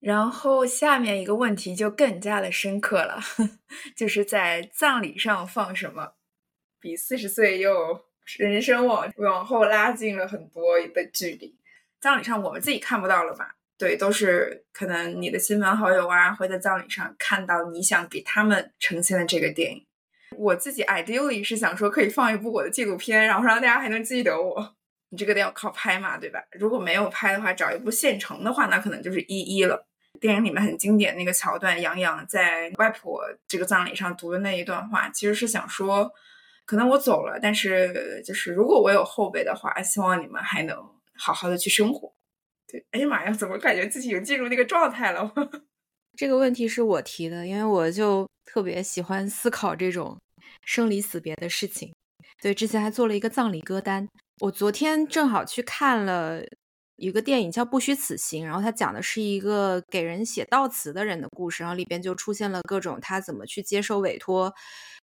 [0.00, 3.20] 然后下面一个问题就更加的深刻了，
[3.96, 6.14] 就是在葬礼上放什么，
[6.80, 8.07] 比四十岁又。
[8.36, 11.56] 人生往往后拉近了很多的距离。
[12.00, 13.56] 葬礼上我们自己看不到了吧？
[13.78, 19.86] 对，都是可能你的亲朋好友啊会在葬礼上看到你想给他们呈现的这个电影。
[20.36, 24.76] 我自己 ideally 是想说可以放一部我的纪录片，然后让大家还能记得我。
[25.10, 26.38] 你这个得要靠拍嘛，对吧？
[26.52, 29.86] 如果没有拍的话，找一部现成的话，那可能就是一一了。
[30.20, 36.12] 电影里面很经典那个桥段，杨洋在外婆这个葬礼上读的那一段话，其实是想说，
[36.68, 40.76] 可能我走了，但是就是如果我有后辈的话，希望你们还能
[41.16, 42.12] 好好的去生活。
[42.70, 45.32] 对，哎呀妈呀，怎么感觉自己有进入那个状态了？
[46.14, 50.18] 这个问题是我提的，因为我就特别喜欢思考这种
[50.66, 51.90] 生离死别的事情。
[52.42, 54.06] 对，之前还做了一个葬礼歌单。
[54.42, 56.42] 我昨天正好去看了
[56.96, 64.52] 一个电影，叫《不虚此行》，然后它讲的是一个给人写悼词的人的故事，然后里边就出现了各种他怎么去接受委托，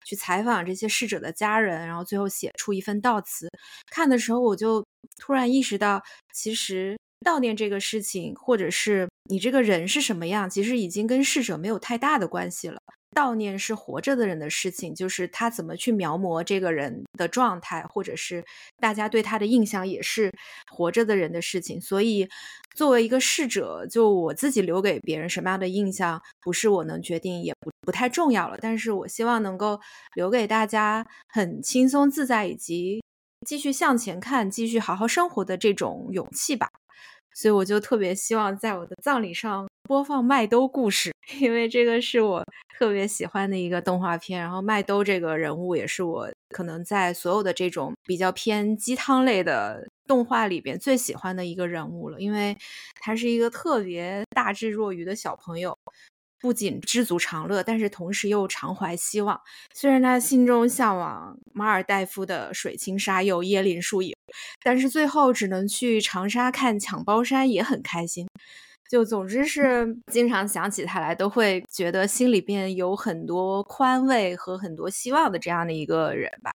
[0.04, 3.48] 去采访这些逝者的家人，然后最后写出一份悼词。
[3.90, 4.84] 看的时候，我就
[5.18, 6.02] 突然意识到，
[6.32, 12.78] 其实悼念这个事情，或者是你这个人是什么样，其实已经跟逝者没有太大的关系了。
[13.14, 18.44] 悼念是活着的人的事情，就是他怎么去描摹这个人的状态，或者是
[18.78, 20.32] 大家对他的印象，也是
[20.70, 21.80] 活着的人的事情。
[21.80, 22.28] 所以，
[22.74, 28.58] 作为一个逝者，就我自己留给别人什么样的印象，不是我能决定，也不不太重要了。
[28.60, 29.80] 但是我希望能够
[30.14, 33.02] 留给大家很轻松自在，以及
[33.46, 36.68] 继续向前看、继续好好生活的这种勇气吧。
[37.34, 41.10] 所以我就特别希望在我的葬礼上播放《麦兜故事》，
[41.42, 42.44] 因为这个是我
[42.78, 44.40] 特别喜欢的一个动画片。
[44.40, 52.56] 然后麦兜这个人物也是我可能在所有的这种比较偏鸡汤类的动画里边最喜欢的一个人物了，因为
[53.00, 55.76] 他是一个特别大智若愚的小朋友。
[56.44, 59.40] 不仅知足常乐，但是同时又常怀希望。
[59.72, 64.14] 虽然他心中向往马尔代夫的水清沙幼、椰林树影，
[64.62, 68.26] 但是最后只能去长沙看抢包山，也很开心。
[68.90, 76.52] 就总之是经常想起他来，都会觉得心里边有很多宽慰和很多希望的这样的一个人吧。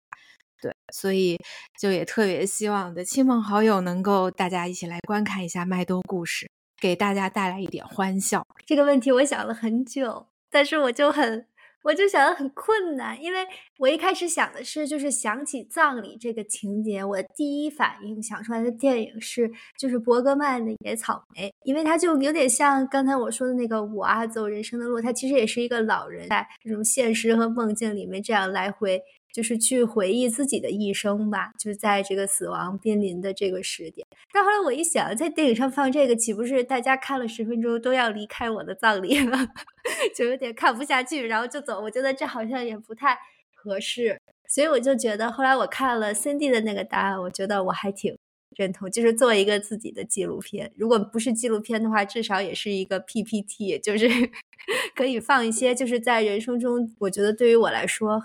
[0.62, 1.36] 对，所以
[1.78, 6.46] 就也特别希望的亲朋好友能够大家一起来观看一下《麦兜故事》。
[6.80, 8.46] 给大家带来一点欢笑。
[8.66, 11.46] 这个问题我想了很久，但是我就很，
[11.82, 13.46] 我就想的很困难，因为
[13.78, 29.00] 我一开始想的是，就是想起葬礼这个情节，我第一反应想出来的电影是，就是伯格曼的《野草莓》，因为它就有点像刚才我说的那个我啊走人生的路，它其实也是一个老人在这种现实和梦境里面这样来回。
[29.34, 34.06] 就是去回忆自己的一生吧，就是在这个死亡濒临的这个时点。
[34.32, 39.36] 但后来我一想，在电影上放这个，岂不是大家看了十分钟都要离开我的葬礼了？
[40.14, 41.80] 就有点看不下去，然后就走。
[41.80, 43.18] 我觉得这好像也不太
[43.52, 48.16] 合适，所以我就觉得，后来我看了 Cindy 的那个答案，我觉得我还挺
[48.56, 50.70] 认同，就是做一个自己的纪录片。
[50.76, 54.08] 如果不是纪录片的话，至少也是一个 PPT，就是
[54.94, 58.24] 可以放一些，就是在人生中，我觉得对于我来说。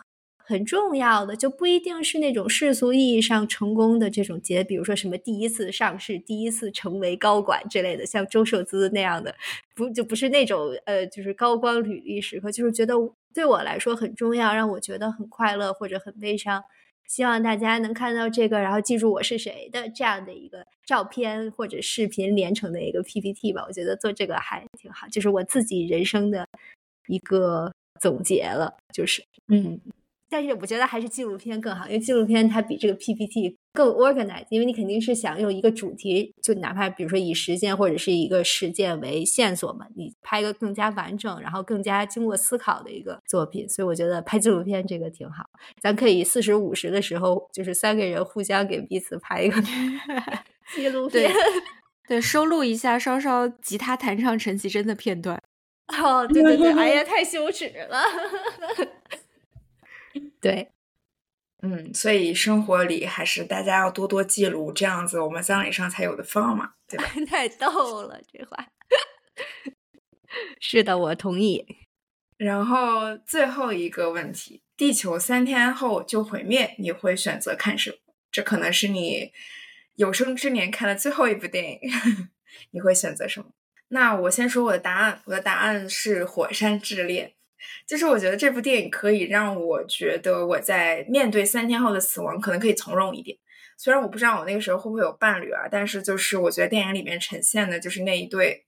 [0.49, 9.35] 很重要的就不一定是那种世俗意义上成功的这种节，比如说什么第一次上市、第一次成为高管之类的，像周受资那样的，
[9.75, 12.95] 不就不是那种呃，就是高光履历时刻，就是觉得
[13.31, 16.63] 对我来说很重要，让我觉得很快乐或者很悲伤。
[17.07, 23.63] 希望大家能看到这个，然后记住我是谁的这样的一个照片或者视频连成的一个 PPT 吧。
[23.67, 26.47] 我觉得做这个还挺好，就是我自己人生的
[27.07, 27.71] 一个
[28.01, 29.79] 总结了，就是嗯。
[30.29, 43.67] 但是我觉得还是纪录片更好，因为纪录片它比这个 PPT 更 organized，因为你肯定是想用一个主题，就哪怕比如说以时间或者是一个事件为线索嘛，你拍一个更加完整，然后更加经过思考的一个作品。
[43.67, 45.43] 所以我觉得拍纪录片这个挺好，
[45.81, 49.59] 咱可以四十五十的时候，就是三个人互相给彼此拍一个
[50.75, 51.31] 纪录片，
[52.07, 55.41] 对，收录一下稍稍吉他弹唱陈绮贞的片段。
[55.99, 57.99] 哦，对对对，哎呀，太羞耻了。
[60.41, 60.69] 对，
[61.61, 67.05] 嗯，所以生活里还是大家要多多记录，这样子我们葬礼上才有的放嘛，对吧？
[67.27, 68.67] 太逗了，这话。
[70.59, 71.65] 是的，我同意。
[72.37, 77.97] 然后最后一个问题：地球三天后就毁灭，你会选择看什么？
[78.31, 79.33] 这可能是你
[79.95, 81.79] 有生之年看的最后一部电影，
[82.71, 83.51] 你会选择什么？
[83.89, 87.27] 那我先说我的答案，我的答案是《火山之恋》。
[87.87, 93.37] 就是我觉得这部电影可以让我觉得我在面对三天后的死亡可能可以从容一点。
[93.77, 98.65] 虽然我不知道我那个时候会不会有伴侣啊，但是就是我觉得电影里面呈现的就是那一对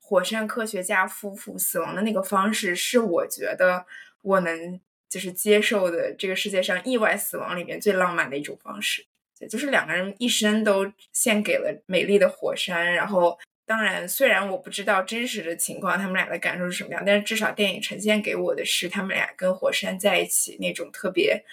[0.00, 3.84] 火山科学家夫妇死亡的那个方式，是我觉得
[4.22, 4.80] 我能
[5.10, 9.06] 就是接受的这个世界上意外死亡里面最浪漫的一种方式。
[9.38, 12.94] 对，就是两个人一生都献给了美丽的火山。
[12.94, 21.44] 然后，当然，虽然我不知道真实的情况，他们俩的感受是什么样，但是至少电影呈现给我的是他们俩跟火山在一起那种特别，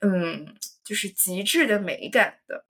[0.00, 2.64] 嗯，就是极致的美感的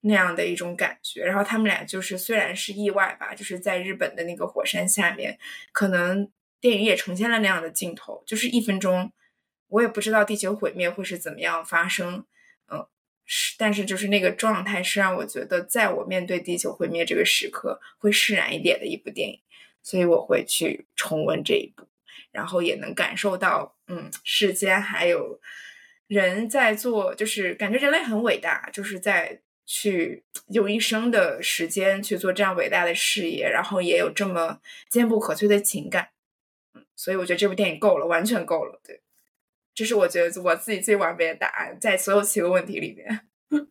[0.00, 1.24] 那样的一种感觉。
[1.26, 5.38] 然后他们俩就是虽然是意外吧，就是在日本的那个火山下面，
[5.72, 9.12] 可能电影也呈现了那样的镜头，就是一分钟，
[9.68, 12.24] 我也不知道地球毁灭会是怎么样发生。
[13.26, 19.40] 是，但是就是那个状态是让我觉得，在我面对地球毁灭这个时刻会释然一点的一部电影，
[19.82, 21.86] 所以我会去重温这一部，
[22.30, 25.40] 然后也能感受到，嗯，世间还有
[26.06, 34.60] 人在做，就是感觉人类很伟大，就是在去用一生的时间去做这样伟大的事业，然后也有这么
[34.90, 36.10] 坚不可摧的情感，
[36.74, 39.00] 嗯，所以我觉得这部电影够了，完全够了，对。
[39.74, 43.20] 这是我觉得我自己最完美的答案，在所有七个问题里面，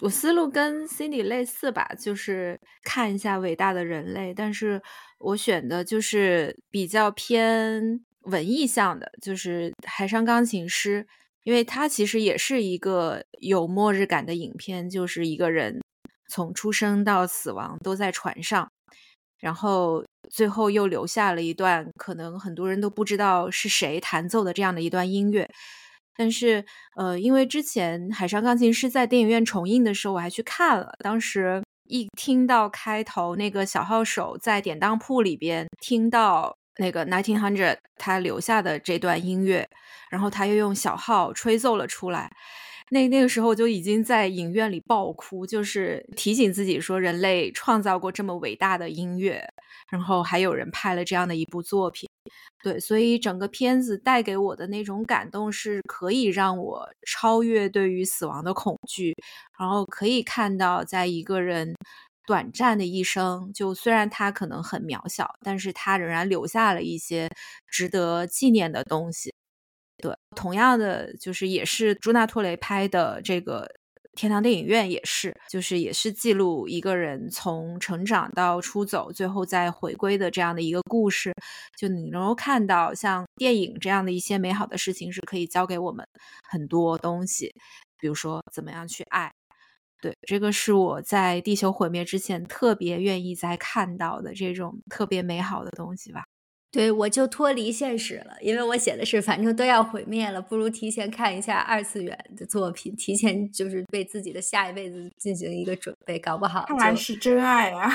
[0.00, 4.80] 我思路跟 Cindy 类似吧，就是看一下伟大的人类，但是
[5.18, 11.04] 我选的就是比较偏文艺向的，就是《海上钢琴师》，
[11.42, 15.82] 因为它其实也是一个有末日感的影片，就是一个人
[16.28, 18.70] 从出生到死亡都在船上。
[19.40, 25.48] 然后最后又留下了一段可能很多人都不知道是谁弹奏的这样的一段音乐，
[26.16, 26.64] 但是
[26.96, 39.66] 呃，因为之前《海上钢琴师》在电影院重映的时候我还去看了，当时一听到开头那个小号手在典当铺里边听到那个 Nineteen Hundred 他留下的这段音乐，
[40.10, 42.30] 然后他又用小号吹奏了出来。
[42.90, 49.48] 那那个时候我就已经在影院里爆哭，就是提醒自己说，人类创造过这么伟大的音乐，
[49.90, 52.08] 然后还有人拍了这样的一部作品，
[52.62, 59.14] 对，所以整个片子带给我的那种感动是可以让我超越对于死亡的恐惧，
[59.58, 61.74] 然后可以看到，在一个人
[62.26, 67.28] 短暂的一生，就虽然他可能很渺小，但是他仍然留下了一些
[67.68, 69.32] 值得纪念的东西。
[70.00, 73.68] 对，同样的就是也是朱纳托雷拍的这个
[74.14, 81.32] 天堂电影院也是，就是也是记录一个人从成长到出走，最后再回归的这样的一个故事。
[81.78, 86.06] 就你能够看到，像电影这样的一些美好的事情是可以教给我们
[86.48, 87.54] 很多东西，
[87.98, 89.32] 比如说怎么样去爱。
[90.02, 96.24] 对，这个是我在地球毁灭之前特别愿意再看到的这种特别美好的东西吧。
[96.72, 106.64] 对，我就脱离现实了，因为我写的是，反正都要毁灭了，不如提前看一下二次元的作品，提前就是为自己的下一辈子进行一个准备，搞不好。
[106.68, 107.90] 看来是真爱啊！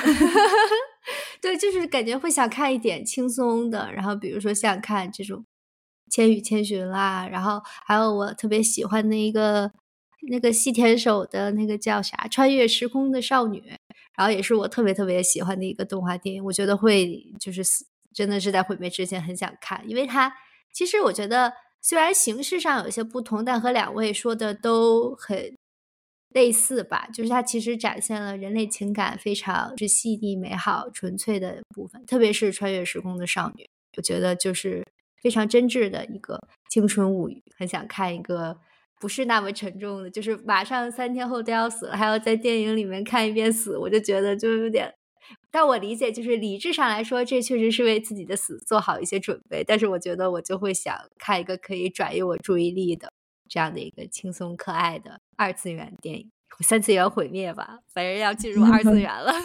[1.40, 5.38] 对，就是感觉会想看一点轻松的，然后比如说像看这种
[6.14, 9.72] 《千与千寻》啦，然后还有我特别喜欢的一个
[10.28, 13.60] 那个细田守的那个叫啥《穿越时空的少女》，
[14.18, 17.62] 然后也是我特别特别喜欢的一个动画电影，我觉得会就是
[18.16, 20.32] 真的是在毁灭之前很想看，因为它
[20.72, 21.52] 其实我觉得
[21.82, 25.54] 虽然形式上有些不同，但和两位说的都很
[26.30, 27.06] 类似吧。
[27.12, 34.82] 就是它其实展现了人类情感非常之细腻、美好、纯粹的部分，特别是穿越时空的少女，我觉得就是
[35.22, 36.40] 非常真挚的一个
[36.70, 37.42] 青春物语。
[37.58, 38.58] 很想看一个
[38.98, 44.94] 不是那么沉重的，就是马上三天后都要死了，还要在电影里面看一遍死，我就觉得就有点。
[45.50, 49.64] 但我理解，就是理智上来说，这确实是为自己的死做好一些准备。
[49.64, 53.12] 但是我觉得，我就会想看一个可以转移我注意力的
[53.48, 59.32] 这样的一个轻松可爱的二次元电影，三次元毁灭吧，反正要进入二次元了。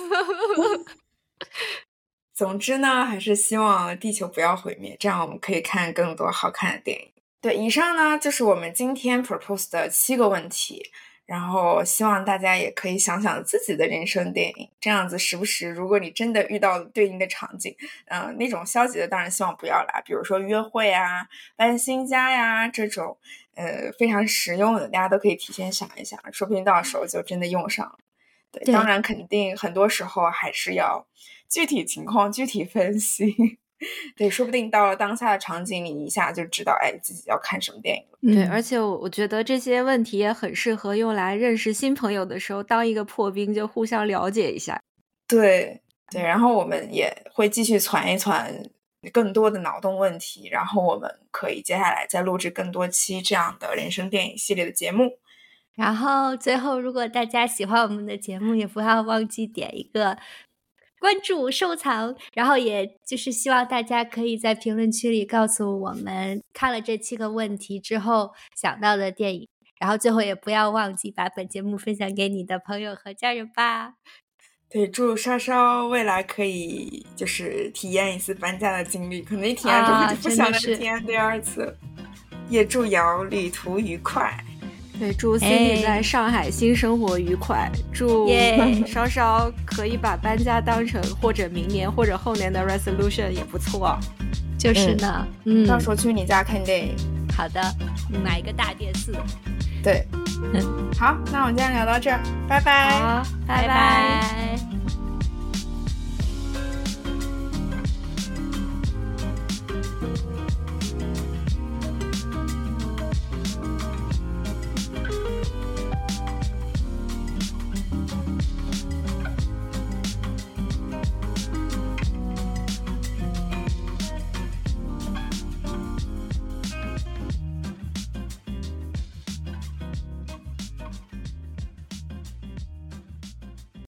[2.34, 7.07] 总之呢，还是希望地球不要毁灭，这样我们可以看更多好看的电影。
[7.39, 10.91] 对，以上呢就是我们今天 propose 的七个问题。
[11.32, 17.73] 然后希望大家也可以想想自己的人生电影，这样子时不时，如果你真的遇到对应的场景，
[18.07, 21.25] 嗯，那种消极的当然希望不要啦，比如说约会啊、
[21.55, 23.17] 搬新家呀这种，
[23.55, 27.97] 呃，非常实用的，大家都可以提前想一想，说不定到时候就真的用上了。
[28.51, 31.07] 对，当然肯定很多时候还是要
[31.47, 33.57] 具体情况具体分析。
[34.15, 38.19] 对，说不定到了当下的场景，你一下就知道，哎，自己要看什么电影了。
[38.21, 44.79] 对，而且我我觉得这些问题也很适合用来认识新朋友的时候当一个破冰，就互相了解一下。
[45.27, 48.53] 对对，然后我们也会继续传一传
[49.11, 55.17] 更多的脑洞问题，然后我们可以接下来再录制更多期这样的人生电影系列的节目。
[55.73, 60.17] 然后最后，如果大家喜欢我们的节目，也不要忘记点一个。
[61.01, 69.49] 关注、收藏，然后也就是希望大家可以在评论区里告诉我们看了这七个问题之后想到的电影，
[69.79, 73.95] 然后最后也不要忘记把本节目分享给你的朋友和家人吧。
[74.69, 81.75] 对，祝稍稍未来可以就是体验一次搬家的经历，可能一体验之后就不想再体验第二次。
[82.47, 84.37] 也祝瑶旅途愉快。
[85.01, 87.67] 对，祝 Cindy 在上海新生活愉快。
[87.91, 88.29] 祝
[88.85, 93.97] 稍稍可以把搬家当成或者明年或者后年的 resolution 也不错。
[94.59, 96.95] 就是呢，嗯，到时候去你家看电影。
[97.35, 97.59] 好的，
[98.23, 99.11] 买一个大电视。
[99.81, 100.05] 对，
[100.99, 104.80] 好，那我们今天聊到这儿，拜拜，好，拜拜。